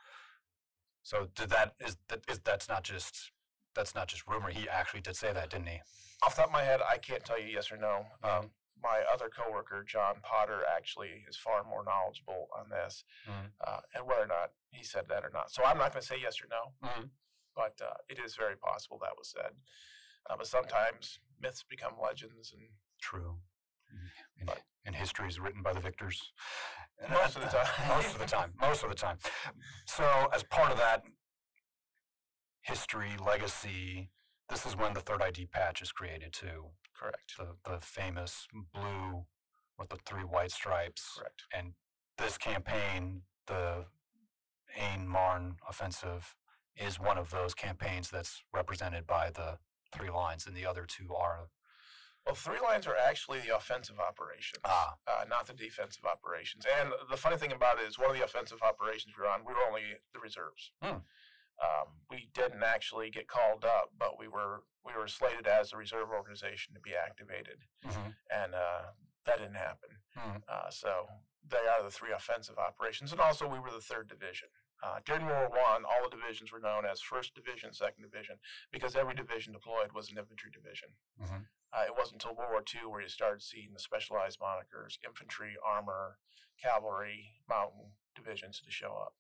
so 1.04 1.28
did 1.36 1.50
that, 1.50 1.74
is 1.80 1.98
that, 2.10 2.22
is, 2.30 2.40
that's 2.40 2.68
not 2.68 2.84
just, 2.84 3.32
that's 3.74 3.96
not 3.96 4.08
just 4.08 4.28
rumor. 4.28 4.50
He 4.50 4.68
actually 4.70 5.02
did 5.02 5.16
say 5.16 5.34
that, 5.34 5.50
didn't 5.50 5.68
he? 5.68 5.80
Off 6.24 6.36
the 6.36 6.42
top 6.42 6.50
of 6.50 6.54
my 6.54 6.64
head, 6.64 6.80
I 6.82 6.98
can't 6.98 7.24
tell 7.24 7.40
you 7.40 7.48
yes 7.48 7.72
or 7.72 7.78
no. 7.78 8.06
Um, 8.24 8.52
my 8.82 9.04
other 9.12 9.30
coworker, 9.30 9.84
John 9.84 10.16
Potter, 10.22 10.64
actually 10.66 11.24
is 11.28 11.38
far 11.38 11.64
more 11.64 11.84
knowledgeable 11.84 12.48
on 12.56 12.70
this 12.70 13.04
Mhm. 13.28 13.52
uh, 13.66 13.82
and 13.94 14.06
whether 14.06 14.24
or 14.24 14.28
not 14.28 14.52
he 14.70 14.84
said 14.84 15.08
that 15.08 15.24
or 15.24 15.30
not. 15.30 15.52
So 15.52 15.64
I'm 15.64 15.78
not 15.78 15.92
going 15.94 16.02
to 16.02 16.08
say 16.08 16.18
yes 16.20 16.42
or 16.42 16.48
no, 16.48 16.76
Mhm. 16.84 17.12
but 17.56 17.80
uh, 17.82 17.98
it 18.10 18.20
is 18.20 18.36
very 18.36 18.56
possible 18.58 19.00
that 19.00 19.18
was 19.18 19.30
said. 19.32 19.56
Uh, 20.30 20.36
but 20.38 20.48
sometimes 20.48 21.20
myths 21.40 21.64
become 21.64 22.00
legends, 22.00 22.52
and 22.52 22.70
True. 23.02 23.42
And, 24.38 24.48
But- 24.48 24.64
and 24.84 24.96
history 24.96 25.28
is 25.28 25.40
written 25.40 25.62
by 25.62 25.72
the 25.74 25.80
victors. 25.80 26.34
Most 27.10 27.36
of 27.38 27.44
the 27.44 27.50
time. 27.50 27.88
most 27.88 28.14
of 28.14 28.20
the 28.20 28.26
time. 28.26 28.54
Most 28.58 28.84
of 28.84 28.90
the 28.90 28.96
time. 28.96 29.20
So, 29.86 30.28
as 30.34 30.44
part 30.44 30.72
of 30.72 30.78
that 30.78 31.04
history, 32.62 33.16
legacy, 33.18 34.10
this 34.50 34.66
is 34.66 34.76
when 34.76 34.94
the 34.94 35.02
third 35.02 35.22
ID 35.22 35.46
patch 35.48 35.82
is 35.82 35.92
created 35.92 36.34
too. 36.34 36.72
Correct, 37.00 37.34
The, 37.38 37.56
the 37.70 37.80
famous 37.82 38.48
blue 38.74 39.26
with 39.78 39.90
the 39.90 39.98
three 40.06 40.24
white 40.24 40.52
stripes. 40.52 41.18
correct. 41.18 41.44
And 41.54 41.74
this 42.18 42.38
campaign, 42.38 43.24
the 43.48 43.86
Aisne 44.80 45.06
Marne 45.06 45.58
offensive, 45.68 46.36
is 46.78 47.00
one 47.00 47.18
of 47.18 47.30
those 47.32 47.54
campaigns 47.54 48.10
that's 48.10 48.44
represented 48.54 49.06
by 49.06 49.30
the 49.30 49.58
three 49.94 50.10
lines, 50.10 50.46
and 50.48 50.56
the 50.56 50.66
other 50.66 50.86
two 50.86 51.14
are. 51.14 51.50
Well, 52.26 52.36
three 52.36 52.60
lines 52.60 52.88
are 52.88 52.96
actually 52.98 53.40
the 53.40 53.56
offensive 53.56 54.00
operations. 54.00 54.62
Ah. 54.66 54.96
uh, 55.08 55.26
not 55.30 55.46
the 55.48 55.54
defensive 55.54 56.06
operations. 56.06 56.66
And 56.80 56.92
the 57.10 57.18
funny 57.18 57.38
thing 57.38 57.52
about 57.52 57.80
it 57.80 57.88
is, 57.88 58.00
one 58.00 58.10
of 58.10 58.18
the 58.18 58.24
offensive 58.24 58.62
operations 58.64 59.14
we 59.16 59.22
were 59.24 59.30
on, 59.30 59.42
we 59.46 59.54
were 59.54 59.60
only 59.68 59.84
the 60.14 60.20
reserves. 60.20 60.72
Hmm. 60.82 60.98
Um, 61.62 61.88
we 62.10 62.30
didn't 62.34 62.64
actually 62.64 63.10
get 63.10 63.28
called 63.28 63.64
up, 63.64 63.92
but 63.98 64.20
we 64.20 64.28
were 64.28 64.64
we 64.86 64.94
were 64.94 65.08
slated 65.08 65.48
as 65.48 65.74
a 65.74 65.78
reserve 65.78 66.10
organization 66.10 66.74
to 66.76 66.80
be 66.82 66.92
activated, 66.94 67.58
and 68.30 68.54
uh, 68.54 68.92
that 69.26 69.40
didn't 69.40 69.56
happen. 69.56 69.90
Hmm. 70.16 70.38
Uh, 70.48 70.70
so 70.70 71.08
they 71.50 71.66
are 71.68 71.82
the 71.84 71.90
three 71.92 72.12
offensive 72.12 72.58
operations, 72.58 73.12
and 73.12 73.22
also 73.22 73.48
we 73.48 73.60
were 73.60 73.72
the 73.72 73.82
third 73.82 74.08
division. 74.10 74.50
Uh, 74.84 75.00
during 75.06 75.26
World 75.26 75.52
War 75.52 75.64
One, 75.64 75.84
all 75.86 76.04
the 76.04 76.16
divisions 76.16 76.52
were 76.52 76.60
known 76.60 76.86
as 76.86 77.02
First 77.02 77.34
Division, 77.34 77.74
Second 77.74 78.04
Division, 78.04 78.36
because 78.72 78.96
every 78.96 79.16
division 79.16 79.54
deployed 79.54 79.94
was 79.94 80.12
an 80.12 80.18
infantry 80.18 80.52
division. 80.52 80.90
Mhm. 81.22 81.48
Uh, 81.74 81.84
it 81.88 81.96
wasn't 81.96 82.22
until 82.22 82.36
World 82.36 82.52
War 82.52 82.64
II 82.64 82.92
where 82.92 83.02
you 83.02 83.10
started 83.10 83.42
seeing 83.42 83.74
the 83.74 83.80
specialized 83.80 84.40
monikers, 84.40 84.98
infantry, 85.04 85.56
armor, 85.66 86.20
cavalry, 86.62 87.42
mountain 87.48 87.94
divisions 88.16 88.62
to 88.62 88.70
show 88.72 88.94
up. 88.96 89.16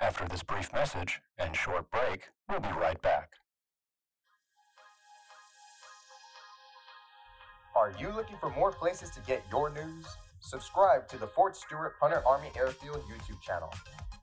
After 0.00 0.28
this 0.28 0.44
brief 0.44 0.72
message 0.72 1.20
and 1.38 1.56
short 1.56 1.90
break, 1.90 2.28
we'll 2.48 2.60
be 2.60 2.68
right 2.68 3.00
back. 3.02 3.32
Are 7.74 7.92
you 7.98 8.10
looking 8.14 8.36
for 8.38 8.50
more 8.50 8.70
places 8.70 9.10
to 9.10 9.20
get 9.26 9.44
your 9.50 9.70
news? 9.70 10.06
Subscribe 10.38 11.08
to 11.08 11.18
the 11.18 11.26
Fort 11.26 11.56
Stewart 11.56 11.94
Hunter 12.00 12.22
Army 12.24 12.50
Airfield 12.56 13.02
YouTube 13.10 13.40
channel. 13.42 13.74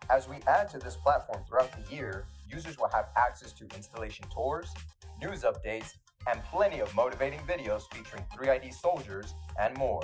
As 0.09 0.29
we 0.29 0.37
add 0.47 0.69
to 0.69 0.77
this 0.77 0.95
platform 0.95 1.43
throughout 1.45 1.71
the 1.73 1.93
year, 1.93 2.25
users 2.49 2.77
will 2.77 2.89
have 2.93 3.09
access 3.17 3.51
to 3.53 3.65
installation 3.75 4.25
tours, 4.33 4.73
news 5.21 5.43
updates, 5.43 5.91
and 6.31 6.41
plenty 6.45 6.79
of 6.79 6.93
motivating 6.95 7.39
videos 7.39 7.81
featuring 7.93 8.23
3ID 8.33 8.73
soldiers 8.73 9.33
and 9.59 9.77
more. 9.77 10.03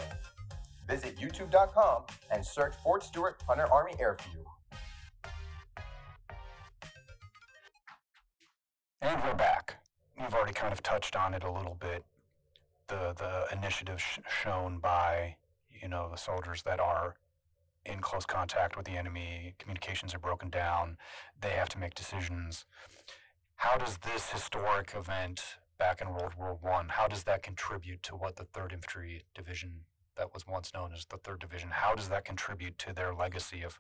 Visit 0.90 1.18
youtube.com 1.18 2.04
and 2.30 2.46
search 2.46 2.74
Fort 2.84 3.04
Stewart 3.04 3.42
Hunter 3.48 3.72
Army 3.72 3.94
Airfield. 4.00 4.41
And 9.04 9.20
we're 9.24 9.34
back. 9.34 9.78
We've 10.16 10.32
already 10.32 10.54
kind 10.54 10.72
of 10.72 10.84
touched 10.84 11.16
on 11.16 11.34
it 11.34 11.44
a 11.44 11.52
little 11.52 11.74
bit. 11.74 12.04
The 12.88 13.16
the 13.18 13.48
initiative 13.52 14.00
sh- 14.00 14.20
shown 14.44 14.78
by 14.78 15.38
you 15.72 15.88
know 15.88 16.08
the 16.12 16.18
soldiers 16.18 16.62
that 16.64 16.80
are 16.80 17.16
in 17.84 18.00
close 18.00 18.28
contact 18.28 18.78
with 18.78 18.86
the 18.86 18.92
enemy, 18.92 19.56
communications 19.58 20.14
are 20.14 20.20
broken 20.20 20.52
down, 20.52 20.98
they 21.40 21.50
have 21.50 21.68
to 21.70 21.80
make 21.80 21.96
decisions. 21.96 22.66
How 23.56 23.76
does 23.76 23.98
this 23.98 24.30
historic 24.30 24.94
event 24.96 25.58
back 25.80 26.00
in 26.00 26.10
World 26.14 26.34
War 26.38 26.60
One, 26.62 26.90
how 26.90 27.08
does 27.08 27.24
that 27.24 27.42
contribute 27.42 28.04
to 28.04 28.16
what 28.16 28.36
the 28.36 28.46
Third 28.46 28.72
Infantry 28.72 29.24
Division 29.34 29.82
that 30.16 30.32
was 30.32 30.46
once 30.46 30.76
known 30.76 30.94
as 30.94 31.06
the 31.06 31.18
Third 31.18 31.40
Division, 31.40 31.70
how 31.72 31.96
does 31.96 32.10
that 32.10 32.24
contribute 32.24 32.78
to 32.78 32.94
their 32.94 33.16
legacy 33.16 33.64
of 33.64 33.80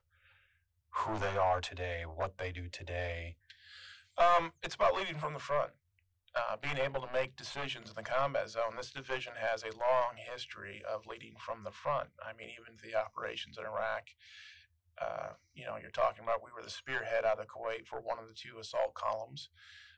who 0.89 1.19
they 1.19 1.37
are 1.37 1.61
today, 1.61 2.05
what 2.07 2.39
they 2.39 2.51
do 2.51 2.67
today? 2.69 3.35
Um, 4.17 4.51
it's 4.63 4.75
about 4.75 4.95
leading 4.95 5.17
from 5.17 5.33
the 5.33 5.39
front, 5.39 5.71
uh, 6.35 6.57
being 6.57 6.77
able 6.77 7.01
to 7.01 7.11
make 7.13 7.35
decisions 7.35 7.89
in 7.89 7.95
the 7.95 8.03
combat 8.03 8.49
zone. 8.49 8.75
This 8.77 8.91
division 8.91 9.33
has 9.39 9.63
a 9.63 9.75
long 9.77 10.15
history 10.17 10.83
of 10.89 11.05
leading 11.07 11.35
from 11.37 11.63
the 11.63 11.71
front. 11.71 12.09
I 12.23 12.33
mean, 12.37 12.49
even 12.49 12.77
the 12.83 12.97
operations 12.99 13.57
in 13.57 13.65
Iraq. 13.65 14.09
Uh, 15.01 15.33
you 15.55 15.65
know, 15.65 15.77
you're 15.81 15.89
talking 15.89 16.23
about 16.23 16.43
we 16.43 16.51
were 16.55 16.61
the 16.63 16.69
spearhead 16.69 17.25
out 17.25 17.39
of 17.39 17.47
Kuwait 17.47 17.87
for 17.87 18.01
one 18.01 18.19
of 18.19 18.27
the 18.27 18.33
two 18.33 18.59
assault 18.59 18.93
columns. 18.93 19.49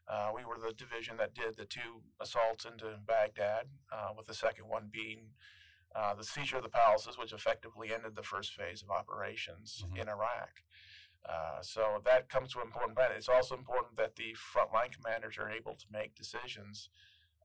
Uh, 0.07 0.31
we 0.35 0.45
were 0.45 0.57
the 0.57 0.73
division 0.73 1.17
that 1.17 1.33
did 1.33 1.57
the 1.57 1.65
two 1.65 2.01
assaults 2.21 2.65
into 2.65 2.97
Baghdad, 3.05 3.65
uh, 3.91 4.09
with 4.15 4.27
the 4.27 4.33
second 4.33 4.67
one 4.67 4.89
being 4.91 5.31
uh, 5.95 6.13
the 6.15 6.23
seizure 6.23 6.57
of 6.57 6.63
the 6.63 6.69
palaces, 6.69 7.17
which 7.17 7.33
effectively 7.33 7.93
ended 7.93 8.15
the 8.15 8.23
first 8.23 8.53
phase 8.53 8.81
of 8.81 8.89
operations 8.89 9.83
Mhm. 9.87 10.01
in 10.01 10.09
Iraq. 10.09 10.63
Uh, 11.27 11.61
so 11.61 12.01
that 12.03 12.29
comes 12.29 12.51
to 12.51 12.59
an 12.59 12.65
important 12.65 12.97
point. 12.97 13.11
It's 13.15 13.29
also 13.29 13.55
important 13.55 13.95
that 13.97 14.15
the 14.15 14.35
frontline 14.35 14.91
commanders 14.91 15.37
are 15.37 15.49
able 15.49 15.75
to 15.75 15.85
make 15.91 16.15
decisions 16.15 16.89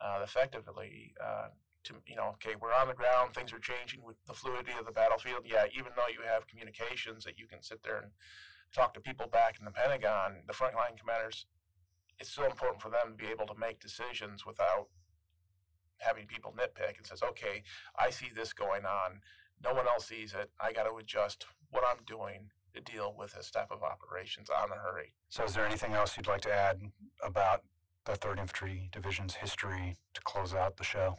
uh, 0.01 0.21
effectively. 0.23 1.15
Uh, 1.23 1.49
to 1.85 1.95
you 2.07 2.17
know, 2.17 2.35
okay, 2.35 2.57
we're 2.61 2.75
on 2.75 2.89
the 2.89 2.95
ground. 2.95 3.35
Things 3.35 3.53
are 3.53 3.61
changing 3.61 4.03
with 4.03 4.17
the 4.27 4.33
fluidity 4.33 4.73
of 4.79 4.87
the 4.87 4.93
battlefield. 4.93 5.47
Yeah, 5.47 5.67
even 5.73 5.93
though 5.95 6.11
you 6.11 6.27
have 6.27 6.49
communications 6.49 7.25
that 7.25 7.39
you 7.39 7.47
can 7.47 7.63
sit 7.63 7.83
there 7.83 7.99
and 7.99 8.11
talk 8.75 8.95
to 8.95 9.01
people 9.01 9.27
back 9.29 9.59
in 9.59 9.65
the 9.65 9.71
Pentagon, 9.71 10.43
the 10.47 10.53
frontline 10.53 10.99
commanders, 10.99 11.47
it's 12.19 12.31
so 12.31 12.45
important 12.45 12.83
for 12.83 12.91
them 12.91 13.17
to 13.17 13.25
be 13.25 13.31
able 13.31 13.47
to 13.47 13.59
make 13.59 13.81
decisions 13.81 14.45
without 14.45 14.89
having 15.99 16.27
people 16.27 16.53
nitpick 16.57 16.97
and 16.97 17.07
says, 17.07 17.23
okay, 17.23 17.63
I 17.99 18.11
see 18.11 18.29
this 18.35 18.53
going 18.53 18.85
on. 18.85 19.21
No 19.63 19.73
one 19.73 19.87
else 19.87 20.07
sees 20.07 20.35
it. 20.35 20.51
I 20.61 20.73
got 20.73 20.85
to 20.85 20.97
adjust 20.97 21.47
what 21.71 21.85
I'm 21.89 22.05
doing 22.07 22.51
to 22.75 22.81
deal 22.81 23.15
with 23.17 23.35
this 23.35 23.51
type 23.51 23.71
of 23.71 23.83
operations 23.83 24.49
on 24.51 24.71
the 24.71 24.77
hurry. 24.77 25.15
So, 25.29 25.45
is 25.45 25.55
there 25.55 25.67
anything 25.67 25.95
else 25.95 26.17
you'd 26.17 26.27
like 26.27 26.43
to 26.43 26.53
add 26.53 26.81
about 27.23 27.63
the 28.05 28.17
Third 28.17 28.39
Infantry 28.39 28.89
Division's 28.93 29.35
history 29.35 29.97
to 30.15 30.21
close 30.23 30.55
out 30.55 30.77
the 30.77 30.85
show? 30.85 31.17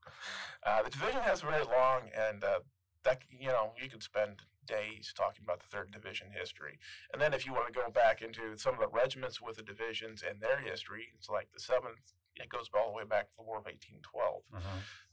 uh, 0.66 0.82
the 0.82 0.90
division 0.90 1.20
has 1.22 1.40
very 1.40 1.64
long, 1.64 2.02
and 2.16 2.44
uh, 2.44 2.60
that 3.04 3.22
you 3.30 3.48
know 3.48 3.72
you 3.82 3.88
could 3.88 4.02
spend 4.02 4.42
days 4.66 5.12
talking 5.16 5.42
about 5.42 5.60
the 5.60 5.66
third 5.66 5.90
division 5.90 6.28
history. 6.32 6.78
And 7.12 7.20
then 7.20 7.34
if 7.34 7.44
you 7.44 7.52
want 7.52 7.72
to 7.72 7.72
go 7.72 7.90
back 7.90 8.22
into 8.22 8.56
some 8.56 8.74
of 8.74 8.80
the 8.80 8.88
regiments 8.88 9.40
with 9.40 9.56
the 9.56 9.62
divisions 9.62 10.22
and 10.28 10.40
their 10.40 10.58
history, 10.58 11.08
it's 11.16 11.28
like 11.28 11.48
the 11.52 11.60
seventh. 11.60 12.14
It 12.36 12.48
goes 12.48 12.68
all 12.74 12.92
the 12.92 12.96
way 12.96 13.04
back 13.04 13.28
to 13.28 13.32
the 13.36 13.42
War 13.42 13.58
of 13.58 13.64
1812, 13.64 14.42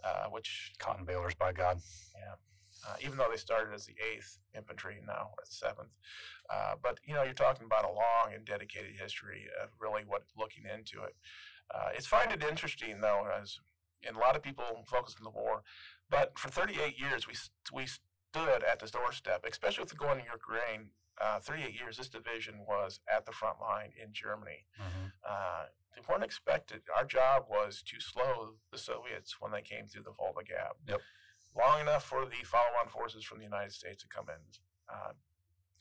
uh, 0.03 0.29
which 0.29 0.73
Cottonbalers, 0.79 1.37
by 1.37 1.51
God. 1.51 1.79
Uh, 2.85 2.95
even 3.03 3.17
though 3.17 3.27
they 3.29 3.37
started 3.37 3.73
as 3.73 3.85
the 3.85 3.95
eighth 4.11 4.37
infantry, 4.55 4.97
now 5.05 5.29
the 5.37 5.45
seventh. 5.45 5.93
Uh, 6.49 6.75
but 6.81 6.99
you 7.05 7.13
know, 7.13 7.23
you're 7.23 7.33
talking 7.33 7.65
about 7.65 7.85
a 7.85 7.87
long 7.87 8.33
and 8.33 8.45
dedicated 8.45 8.95
history 8.99 9.47
of 9.61 9.69
really 9.79 10.03
what 10.05 10.23
looking 10.37 10.63
into 10.65 11.03
it. 11.03 11.15
Uh, 11.73 11.89
it's 11.95 12.07
find 12.07 12.31
it 12.31 12.43
interesting 12.43 13.01
though, 13.01 13.27
as 13.41 13.59
and 14.07 14.15
a 14.15 14.19
lot 14.19 14.35
of 14.35 14.43
people 14.43 14.63
focus 14.87 15.15
on 15.19 15.23
the 15.23 15.29
war, 15.29 15.63
but 16.09 16.37
for 16.37 16.49
38 16.49 16.99
years 16.99 17.27
we 17.27 17.33
we 17.73 17.85
stood 17.87 18.63
at 18.63 18.79
the 18.79 18.87
doorstep, 18.87 19.43
especially 19.49 19.81
with 19.81 19.89
the 19.89 19.95
going 19.95 20.19
to 20.19 20.25
Ukraine. 20.25 20.89
Uh, 21.19 21.39
38 21.39 21.73
years, 21.73 21.97
this 21.97 22.09
division 22.09 22.59
was 22.67 22.99
at 23.11 23.25
the 23.25 23.31
front 23.31 23.59
line 23.59 23.89
in 24.01 24.13
Germany. 24.13 24.65
Uh, 25.27 25.63
they 25.95 26.01
weren't 26.07 26.23
expected. 26.23 26.81
Our 26.95 27.05
job 27.05 27.45
was 27.49 27.81
to 27.87 27.99
slow 27.99 28.53
the 28.71 28.77
Soviets 28.77 29.37
when 29.39 29.51
they 29.51 29.63
came 29.63 29.87
through 29.87 30.03
the 30.03 30.13
Fulda 30.13 30.43
Gap. 30.47 30.75
Yep. 30.87 31.01
Long 31.57 31.81
enough 31.81 32.03
for 32.03 32.25
the 32.25 32.45
follow-on 32.45 32.89
forces 32.89 33.23
from 33.23 33.39
the 33.39 33.43
United 33.43 33.71
States 33.71 34.03
to 34.03 34.07
come 34.07 34.25
in. 34.29 34.41
Uh, 34.89 35.13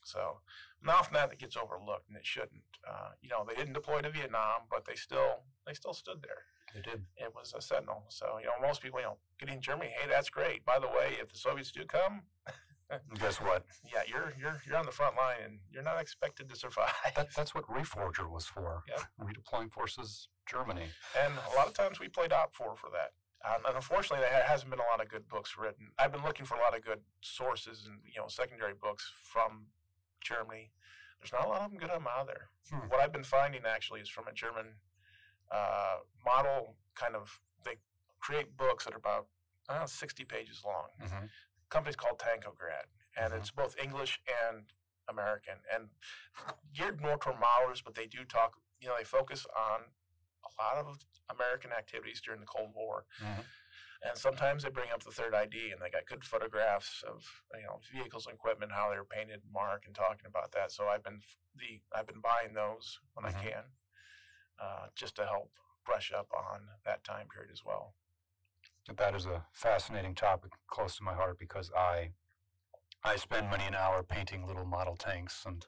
so, 0.04 0.38
and 0.80 0.90
often 0.90 1.14
that 1.14 1.36
gets 1.38 1.56
overlooked, 1.56 2.08
and 2.08 2.16
it 2.16 2.24
shouldn't. 2.24 2.62
Uh, 2.88 3.10
you 3.20 3.28
know, 3.28 3.44
they 3.46 3.54
didn't 3.54 3.74
deploy 3.74 4.00
to 4.00 4.10
Vietnam, 4.10 4.70
but 4.70 4.84
they 4.84 4.94
still 4.94 5.42
they 5.66 5.74
still 5.74 5.92
stood 5.92 6.22
there. 6.22 6.44
They 6.74 6.80
did. 6.80 7.02
It 7.16 7.32
was 7.34 7.54
a 7.56 7.60
sentinel. 7.60 8.04
So, 8.08 8.38
you 8.38 8.46
know, 8.46 8.66
most 8.66 8.82
people, 8.82 9.00
you 9.00 9.06
know, 9.06 9.16
getting 9.40 9.60
Germany, 9.60 9.90
hey, 9.90 10.08
that's 10.08 10.28
great. 10.28 10.64
By 10.64 10.78
the 10.78 10.86
way, 10.86 11.16
if 11.20 11.32
the 11.32 11.38
Soviets 11.38 11.72
do 11.72 11.84
come, 11.84 12.22
guess 13.18 13.40
what? 13.40 13.64
yeah, 13.92 14.02
you're 14.06 14.32
you're 14.38 14.62
you're 14.66 14.76
on 14.76 14.86
the 14.86 14.92
front 14.92 15.16
line, 15.16 15.38
and 15.44 15.58
you're 15.70 15.82
not 15.82 16.00
expected 16.00 16.48
to 16.50 16.56
survive. 16.56 16.92
That, 17.16 17.28
that's 17.34 17.54
what 17.54 17.66
Reforger 17.68 18.30
was 18.30 18.46
for. 18.46 18.82
Yep. 18.88 19.00
Redeploying 19.22 19.72
forces, 19.72 20.28
Germany. 20.46 20.86
And 21.20 21.32
a 21.52 21.56
lot 21.56 21.66
of 21.66 21.74
times 21.74 21.98
we 21.98 22.08
played 22.08 22.30
OPFOR 22.30 22.76
for 22.76 22.90
that. 22.92 23.10
Um, 23.46 23.62
and 23.66 23.76
unfortunately, 23.76 24.26
there 24.28 24.42
hasn't 24.42 24.70
been 24.70 24.80
a 24.80 24.90
lot 24.90 25.00
of 25.00 25.08
good 25.08 25.28
books 25.28 25.56
written. 25.58 25.88
I've 25.98 26.10
been 26.12 26.24
looking 26.24 26.46
for 26.46 26.56
a 26.56 26.60
lot 26.60 26.76
of 26.76 26.84
good 26.84 27.00
sources 27.20 27.84
and 27.86 28.00
you 28.04 28.20
know 28.20 28.26
secondary 28.28 28.74
books 28.74 29.10
from 29.22 29.66
Germany. 30.20 30.72
There's 31.20 31.32
not 31.32 31.46
a 31.46 31.48
lot 31.48 31.62
of 31.62 31.70
them 31.70 31.78
good 31.78 31.90
on 31.90 32.04
out 32.08 32.26
there. 32.26 32.48
Hmm. 32.70 32.88
What 32.88 33.00
I've 33.00 33.12
been 33.12 33.24
finding 33.24 33.62
actually 33.66 34.00
is 34.00 34.08
from 34.08 34.26
a 34.26 34.32
German 34.32 34.66
uh, 35.50 35.96
model 36.24 36.74
kind 36.94 37.14
of 37.14 37.40
they 37.64 37.76
create 38.20 38.56
books 38.56 38.84
that 38.84 38.94
are 38.94 38.98
about 38.98 39.26
uh, 39.68 39.86
60 39.86 40.24
pages 40.24 40.62
long. 40.64 40.88
Mm-hmm. 41.02 41.26
Company's 41.68 41.96
called 41.96 42.18
Tankograd, 42.18 42.86
and 43.16 43.32
Mhm. 43.32 43.38
it's 43.38 43.50
both 43.50 43.76
English 43.82 44.20
and 44.48 44.72
American, 45.08 45.54
and 45.72 45.88
geared 46.74 47.00
more 47.00 47.16
toward 47.18 47.36
modelers, 47.36 47.82
but 47.84 47.94
they 47.94 48.06
do 48.06 48.24
talk. 48.24 48.56
You 48.80 48.88
know, 48.88 48.96
they 48.98 49.04
focus 49.04 49.46
on 49.56 49.80
a 50.58 50.62
lot 50.62 50.76
of 50.84 51.04
American 51.30 51.72
activities 51.72 52.20
during 52.20 52.40
the 52.40 52.46
Cold 52.46 52.72
War, 52.74 53.04
Mhm. 53.20 53.44
and 54.02 54.16
sometimes 54.18 54.62
they 54.62 54.70
bring 54.70 54.90
up 54.90 55.02
the 55.02 55.10
third 55.10 55.34
ID, 55.34 55.72
and 55.72 55.80
they 55.80 55.90
got 55.90 56.06
good 56.06 56.24
photographs 56.24 57.02
of 57.02 57.24
you 57.54 57.64
know 57.64 57.80
vehicles 57.92 58.26
and 58.26 58.34
equipment, 58.34 58.72
how 58.72 58.90
they 58.90 58.96
were 58.96 59.04
painted, 59.04 59.42
and 59.42 59.52
marked, 59.52 59.86
and 59.86 59.94
talking 59.94 60.26
about 60.26 60.52
that. 60.52 60.70
So 60.72 60.88
I've 60.88 61.02
been 61.02 61.20
the 61.54 61.80
I've 61.92 62.06
been 62.06 62.20
buying 62.20 62.54
those 62.54 63.00
when 63.14 63.24
Mhm. 63.24 63.36
I 63.36 63.42
can, 63.42 63.64
uh, 64.58 64.88
just 64.94 65.16
to 65.16 65.26
help 65.26 65.52
brush 65.84 66.12
up 66.12 66.32
on 66.32 66.68
that 66.84 67.04
time 67.04 67.28
period 67.28 67.50
as 67.52 67.64
well. 67.64 67.94
That 68.88 69.14
is 69.14 69.26
a 69.26 69.46
fascinating 69.52 70.14
topic 70.14 70.52
close 70.68 70.96
to 70.96 71.02
my 71.02 71.14
heart 71.14 71.38
because 71.38 71.70
I 71.72 72.12
I 73.02 73.16
spend 73.16 73.50
many 73.50 73.64
an 73.64 73.74
hour 73.74 74.02
painting 74.02 74.46
little 74.46 74.64
model 74.64 74.96
tanks 74.96 75.44
and 75.44 75.66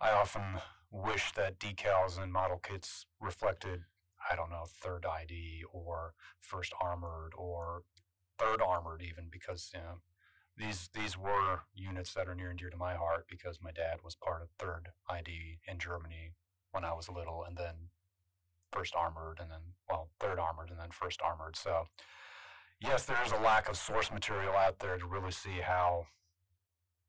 I 0.00 0.12
often 0.12 0.60
wish 0.90 1.32
that 1.32 1.58
decals 1.58 2.18
and 2.18 2.32
model 2.32 2.58
kits 2.58 3.06
reflected 3.20 3.84
I 4.30 4.36
don't 4.36 4.50
know 4.50 4.64
third 4.66 5.06
ID 5.06 5.64
or 5.72 6.14
first 6.40 6.72
armored 6.80 7.32
or 7.36 7.82
third 8.38 8.60
armored 8.62 9.02
even 9.02 9.26
because 9.30 9.70
you 9.74 9.80
know 9.80 10.00
these 10.56 10.90
these 10.94 11.16
were 11.16 11.60
units 11.74 12.14
that 12.14 12.28
are 12.28 12.34
near 12.34 12.50
and 12.50 12.58
dear 12.58 12.70
to 12.70 12.76
my 12.76 12.94
heart 12.94 13.26
because 13.28 13.58
my 13.62 13.72
dad 13.72 13.98
was 14.04 14.16
part 14.16 14.42
of 14.42 14.48
third 14.58 14.88
ID 15.08 15.58
in 15.66 15.78
Germany 15.78 16.32
when 16.72 16.84
I 16.84 16.92
was 16.92 17.08
little 17.08 17.44
and 17.46 17.56
then 17.56 17.90
first 18.72 18.94
armored 18.94 19.38
and 19.40 19.50
then 19.50 19.74
well 19.88 20.10
third 20.20 20.38
armored 20.38 20.70
and 20.70 20.78
then 20.78 20.90
first 20.90 21.20
armored 21.22 21.56
so 21.56 21.86
yes, 22.80 23.04
there 23.04 23.22
is 23.24 23.32
a 23.32 23.38
lack 23.38 23.68
of 23.68 23.76
source 23.76 24.10
material 24.12 24.54
out 24.54 24.78
there 24.78 24.96
to 24.98 25.06
really 25.06 25.30
see 25.30 25.60
how 25.62 26.06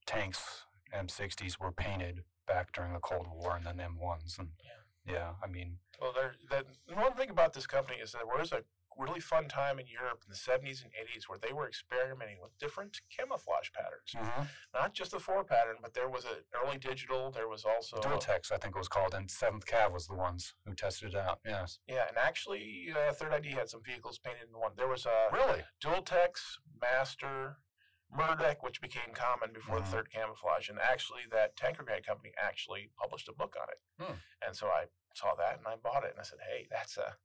tanks 0.05 0.65
M60s 0.93 1.59
were 1.59 1.71
painted 1.71 2.23
back 2.47 2.71
during 2.73 2.93
the 2.93 2.99
Cold 2.99 3.27
War 3.31 3.55
and 3.55 3.65
then 3.65 3.77
M1s. 3.77 4.39
And 4.39 4.49
yeah, 4.63 4.78
I 5.44 5.48
mean, 5.48 5.77
Well, 6.01 6.13
there, 6.13 6.36
that, 6.50 6.65
the 6.88 6.96
one 6.96 7.13
thing 7.13 7.29
about 7.29 7.53
this 7.53 7.68
company 7.68 8.00
is 8.00 8.12
that 8.12 8.22
there 8.25 8.39
was 8.39 8.51
a 8.51 8.63
really 8.98 9.20
fun 9.20 9.48
time 9.48 9.79
in 9.79 9.86
Europe 9.88 10.24
in 10.25 10.29
the 10.29 10.36
70s 10.36 10.84
and 10.84 10.91
80s 10.91 11.27
where 11.27 11.39
they 11.39 11.53
were 11.53 11.68
experimenting 11.68 12.38
with 12.41 12.58
different 12.60 13.00
camouflage 13.15 13.70
patterns. 13.74 14.12
Mm-hmm. 14.15 14.44
Not 14.74 14.94
just 14.94 15.12
the 15.12 15.20
four 15.20 15.44
pattern, 15.44 15.77
but 15.82 15.94
there 15.94 16.10
was 16.10 16.25
an 16.25 16.44
early 16.62 16.77
digital. 16.77 17.32
There 17.32 17.48
was 17.48 17.63
also 17.65 17.98
Dualtex, 17.98 18.51
I 18.51 18.58
think 18.58 18.75
it 18.75 18.79
was 18.79 18.89
called, 18.89 19.13
and 19.13 19.29
Seventh 19.32 19.65
Cav 19.65 19.94
was 19.94 20.08
the 20.08 20.15
ones 20.15 20.53
who 20.65 20.74
tested 20.74 21.13
it 21.13 21.18
out. 21.18 21.39
Yes. 21.46 21.79
yeah, 21.88 22.08
and 22.08 22.18
actually, 22.18 22.89
uh, 22.94 23.13
Third 23.13 23.34
ID 23.34 23.50
had 23.51 23.70
some 23.70 23.82
vehicles 23.84 24.20
painted 24.20 24.50
in 24.53 24.60
one. 24.60 24.72
There 24.75 24.89
was 24.89 25.06
a 25.06 25.27
Really? 25.34 25.62
Dualtex, 25.84 26.58
Master, 26.82 27.58
MERDC, 28.11 28.61
which 28.63 28.81
became 28.81 29.13
common 29.13 29.53
before 29.53 29.77
Mhm. 29.77 29.85
the 29.85 29.91
third 29.91 30.09
camouflage, 30.11 30.69
and 30.69 30.79
actually 30.79 31.25
that 31.27 31.55
Tankograd 31.55 32.05
company 32.05 32.33
actually 32.37 32.87
published 32.97 33.27
a 33.29 33.33
book 33.33 33.55
on 33.55 33.67
it. 33.69 33.81
Hmm. 34.03 34.15
And 34.41 34.55
so 34.57 34.67
I 34.69 34.87
saw 35.13 35.35
that 35.35 35.57
and 35.57 35.67
I 35.67 35.75
bought 35.75 36.03
it, 36.03 36.11
and 36.11 36.19
I 36.19 36.23
said, 36.23 36.39
"Hey, 36.41 36.67
that's 36.69 36.97
a 36.97 37.17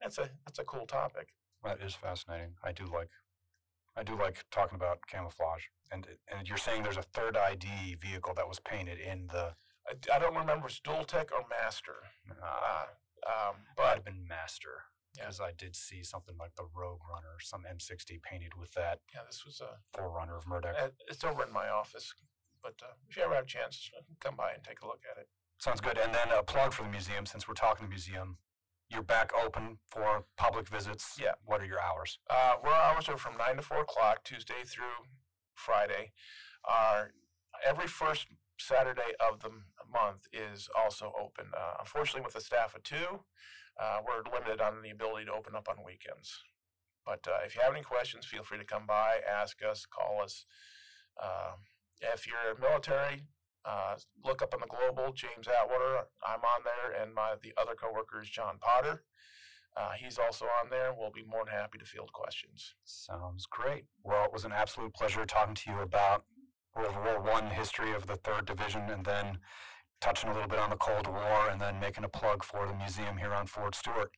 that's 0.00 0.18
a 0.18 0.30
that's 0.44 0.58
a 0.58 0.64
cool 0.64 0.86
topic." 0.86 1.34
That 1.62 1.80
is 1.80 1.94
fascinating. 1.94 2.56
I 2.62 2.72
do 2.72 2.84
like, 2.86 3.10
I 3.94 4.02
do 4.02 4.16
like 4.16 4.48
talking 4.50 4.74
about 4.76 5.06
camouflage. 5.06 5.66
And 5.90 6.18
and 6.28 6.48
you're 6.48 6.56
saying 6.58 6.82
there's 6.82 6.96
a 6.96 7.02
third 7.02 7.36
ID 7.36 7.94
vehicle 7.96 8.34
that 8.34 8.48
was 8.48 8.58
painted 8.60 8.98
in 8.98 9.26
the. 9.28 9.54
I, 9.86 9.92
I 10.14 10.18
don't 10.18 10.34
remember 10.36 10.66
if 10.66 10.72
it's 10.72 10.80
Dualtex 10.80 11.30
or 11.32 11.46
Master, 11.48 12.10
Uh, 12.30 12.44
uh, 12.44 12.86
um, 13.50 13.66
but 13.76 14.04
been 14.04 14.26
Master. 14.26 14.84
Yeah. 15.16 15.24
Because 15.24 15.40
I 15.40 15.52
did 15.56 15.76
see 15.76 16.02
something 16.02 16.36
like 16.38 16.54
the 16.56 16.64
Rogue 16.74 17.00
Runner, 17.10 17.36
some 17.40 17.62
M60 17.70 18.22
painted 18.22 18.52
with 18.58 18.72
that 18.72 19.00
yeah, 19.14 19.20
this 19.26 19.44
was 19.44 19.60
a 19.60 19.76
Forerunner 19.96 20.36
of 20.36 20.46
MERDC. 20.46 20.74
uh, 20.82 20.88
it's 21.08 21.22
over 21.24 21.44
in 21.44 21.52
my 21.52 21.68
office. 21.68 22.14
But 22.62 22.74
uh, 22.82 22.92
if 23.08 23.16
you 23.16 23.22
ever 23.24 23.34
have 23.34 23.44
a 23.44 23.46
chance, 23.46 23.90
uh, 23.96 24.02
come 24.20 24.36
by 24.36 24.52
and 24.52 24.62
take 24.62 24.80
a 24.82 24.86
look 24.86 25.00
at 25.10 25.20
it. 25.20 25.28
Sounds 25.58 25.80
good. 25.80 25.98
And 25.98 26.14
then 26.14 26.28
a 26.36 26.42
plug 26.42 26.72
for 26.72 26.82
the 26.84 26.88
museum, 26.88 27.26
since 27.26 27.46
we're 27.46 27.54
talking 27.54 27.86
the 27.86 27.90
museum. 27.90 28.38
You're 28.88 29.02
back 29.02 29.32
open 29.34 29.78
for 29.86 30.24
public 30.36 30.68
visits. 30.68 31.18
Yeah. 31.20 31.32
What 31.44 31.60
are 31.60 31.64
your 31.66 31.80
hours? 31.80 32.18
Uh, 32.28 32.54
our 32.62 32.72
hours 32.72 33.08
are 33.08 33.16
from 33.16 33.36
nine 33.38 33.56
to 33.56 33.62
four 33.62 33.80
o'clock, 33.80 34.22
Tuesday 34.24 34.64
through 34.66 35.06
Friday. 35.54 36.12
Our 36.68 37.12
every 37.66 37.86
first 37.86 38.26
Saturday 38.58 39.12
of 39.18 39.40
the 39.40 39.50
month 39.90 40.26
is 40.32 40.68
also 40.78 41.12
open. 41.18 41.46
Uh, 41.56 41.74
unfortunately, 41.80 42.22
with 42.22 42.36
a 42.36 42.40
staff 42.40 42.74
of 42.74 42.82
two, 42.82 43.20
uh, 43.80 43.98
we're 44.06 44.22
limited 44.32 44.60
on 44.60 44.82
the 44.82 44.90
ability 44.90 45.26
to 45.26 45.32
open 45.32 45.54
up 45.54 45.68
on 45.68 45.84
weekends. 45.84 46.42
But 47.04 47.26
uh, 47.26 47.44
if 47.44 47.54
you 47.54 47.62
have 47.62 47.72
any 47.72 47.82
questions, 47.82 48.26
feel 48.26 48.42
free 48.42 48.58
to 48.58 48.64
come 48.64 48.86
by, 48.86 49.18
ask 49.28 49.58
us, 49.62 49.86
call 49.86 50.22
us. 50.22 50.44
Uh, 51.20 51.52
if 52.00 52.26
you're 52.26 52.58
military, 52.60 53.24
uh, 53.64 53.96
look 54.24 54.42
up 54.42 54.54
on 54.54 54.60
the 54.60 54.66
global 54.66 55.12
James 55.12 55.46
Atwater. 55.46 56.06
I'm 56.26 56.40
on 56.40 56.62
there, 56.64 57.00
and 57.00 57.14
my 57.14 57.34
the 57.42 57.52
other 57.60 57.74
coworker 57.74 58.20
is 58.20 58.28
John 58.28 58.58
Potter. 58.60 59.04
Uh, 59.76 59.92
he's 59.98 60.18
also 60.18 60.44
on 60.62 60.68
there. 60.70 60.92
We'll 60.96 61.10
be 61.10 61.24
more 61.24 61.44
than 61.44 61.54
happy 61.54 61.78
to 61.78 61.84
field 61.84 62.12
questions. 62.12 62.74
Sounds 62.84 63.46
great. 63.46 63.84
Well, 64.04 64.24
it 64.24 64.32
was 64.32 64.44
an 64.44 64.52
absolute 64.52 64.92
pleasure 64.94 65.24
talking 65.24 65.54
to 65.54 65.70
you 65.70 65.80
about 65.80 66.24
World 66.76 66.96
War 67.04 67.20
One 67.20 67.48
history 67.50 67.92
of 67.92 68.06
the 68.06 68.16
Third 68.16 68.46
Division, 68.46 68.90
and 68.90 69.04
then 69.04 69.38
touching 70.02 70.28
a 70.28 70.34
little 70.34 70.48
bit 70.48 70.58
on 70.58 70.68
the 70.68 70.76
Cold 70.76 71.06
War, 71.06 71.48
and 71.50 71.60
then 71.60 71.80
making 71.80 72.04
a 72.04 72.08
plug 72.08 72.44
for 72.44 72.66
the 72.66 72.74
museum 72.74 73.16
here 73.16 73.32
on 73.32 73.46
Fort 73.46 73.74
Stewart. 73.74 74.10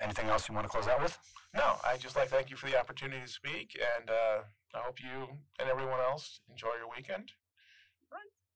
Anything 0.00 0.28
else 0.28 0.48
you 0.48 0.54
want 0.54 0.66
to 0.66 0.70
close 0.70 0.86
out 0.86 1.00
with? 1.00 1.18
No, 1.54 1.76
I 1.84 1.96
just 1.96 2.14
like 2.14 2.28
to 2.28 2.34
thank 2.34 2.50
you 2.50 2.56
for 2.56 2.68
the 2.68 2.78
opportunity 2.78 3.22
to 3.22 3.28
speak, 3.28 3.76
and 3.98 4.10
uh, 4.10 4.42
I 4.74 4.78
hope 4.78 4.98
you 5.02 5.28
and 5.58 5.68
everyone 5.68 6.00
else 6.00 6.40
enjoy 6.48 6.74
your 6.78 6.90
weekend. 6.94 7.32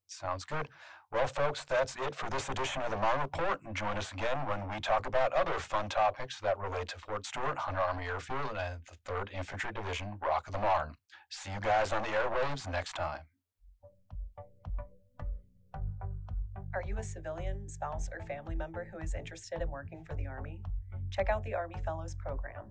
Sounds 0.08 0.44
good. 0.44 0.68
Well, 1.10 1.26
folks, 1.26 1.64
that's 1.64 1.96
it 1.96 2.14
for 2.14 2.30
this 2.30 2.48
edition 2.48 2.82
of 2.82 2.90
the 2.90 2.96
Marne 2.96 3.20
Report. 3.20 3.60
And 3.64 3.74
join 3.74 3.96
us 3.96 4.12
again 4.12 4.46
when 4.46 4.68
we 4.70 4.80
talk 4.80 5.06
about 5.06 5.32
other 5.32 5.58
fun 5.58 5.88
topics 5.88 6.40
that 6.40 6.58
relate 6.58 6.88
to 6.88 6.98
Fort 6.98 7.26
Stewart, 7.26 7.58
Hunter 7.58 7.80
Army 7.80 8.06
Airfield, 8.06 8.56
and 8.56 8.80
the 8.88 9.10
3rd 9.10 9.32
Infantry 9.32 9.72
Division, 9.72 10.18
Rock 10.22 10.46
of 10.46 10.52
the 10.52 10.58
Marne. 10.58 10.94
See 11.28 11.50
you 11.50 11.60
guys 11.60 11.92
on 11.92 12.02
the 12.02 12.10
airwaves 12.10 12.70
next 12.70 12.94
time. 12.94 13.22
Are 16.76 16.84
you 16.86 16.98
a 16.98 17.02
civilian, 17.02 17.66
spouse, 17.70 18.10
or 18.12 18.20
family 18.26 18.54
member 18.54 18.86
who 18.92 18.98
is 18.98 19.14
interested 19.14 19.62
in 19.62 19.70
working 19.70 20.04
for 20.04 20.14
the 20.14 20.26
Army? 20.26 20.60
Check 21.10 21.30
out 21.30 21.42
the 21.42 21.54
Army 21.54 21.76
Fellows 21.82 22.14
Program. 22.16 22.66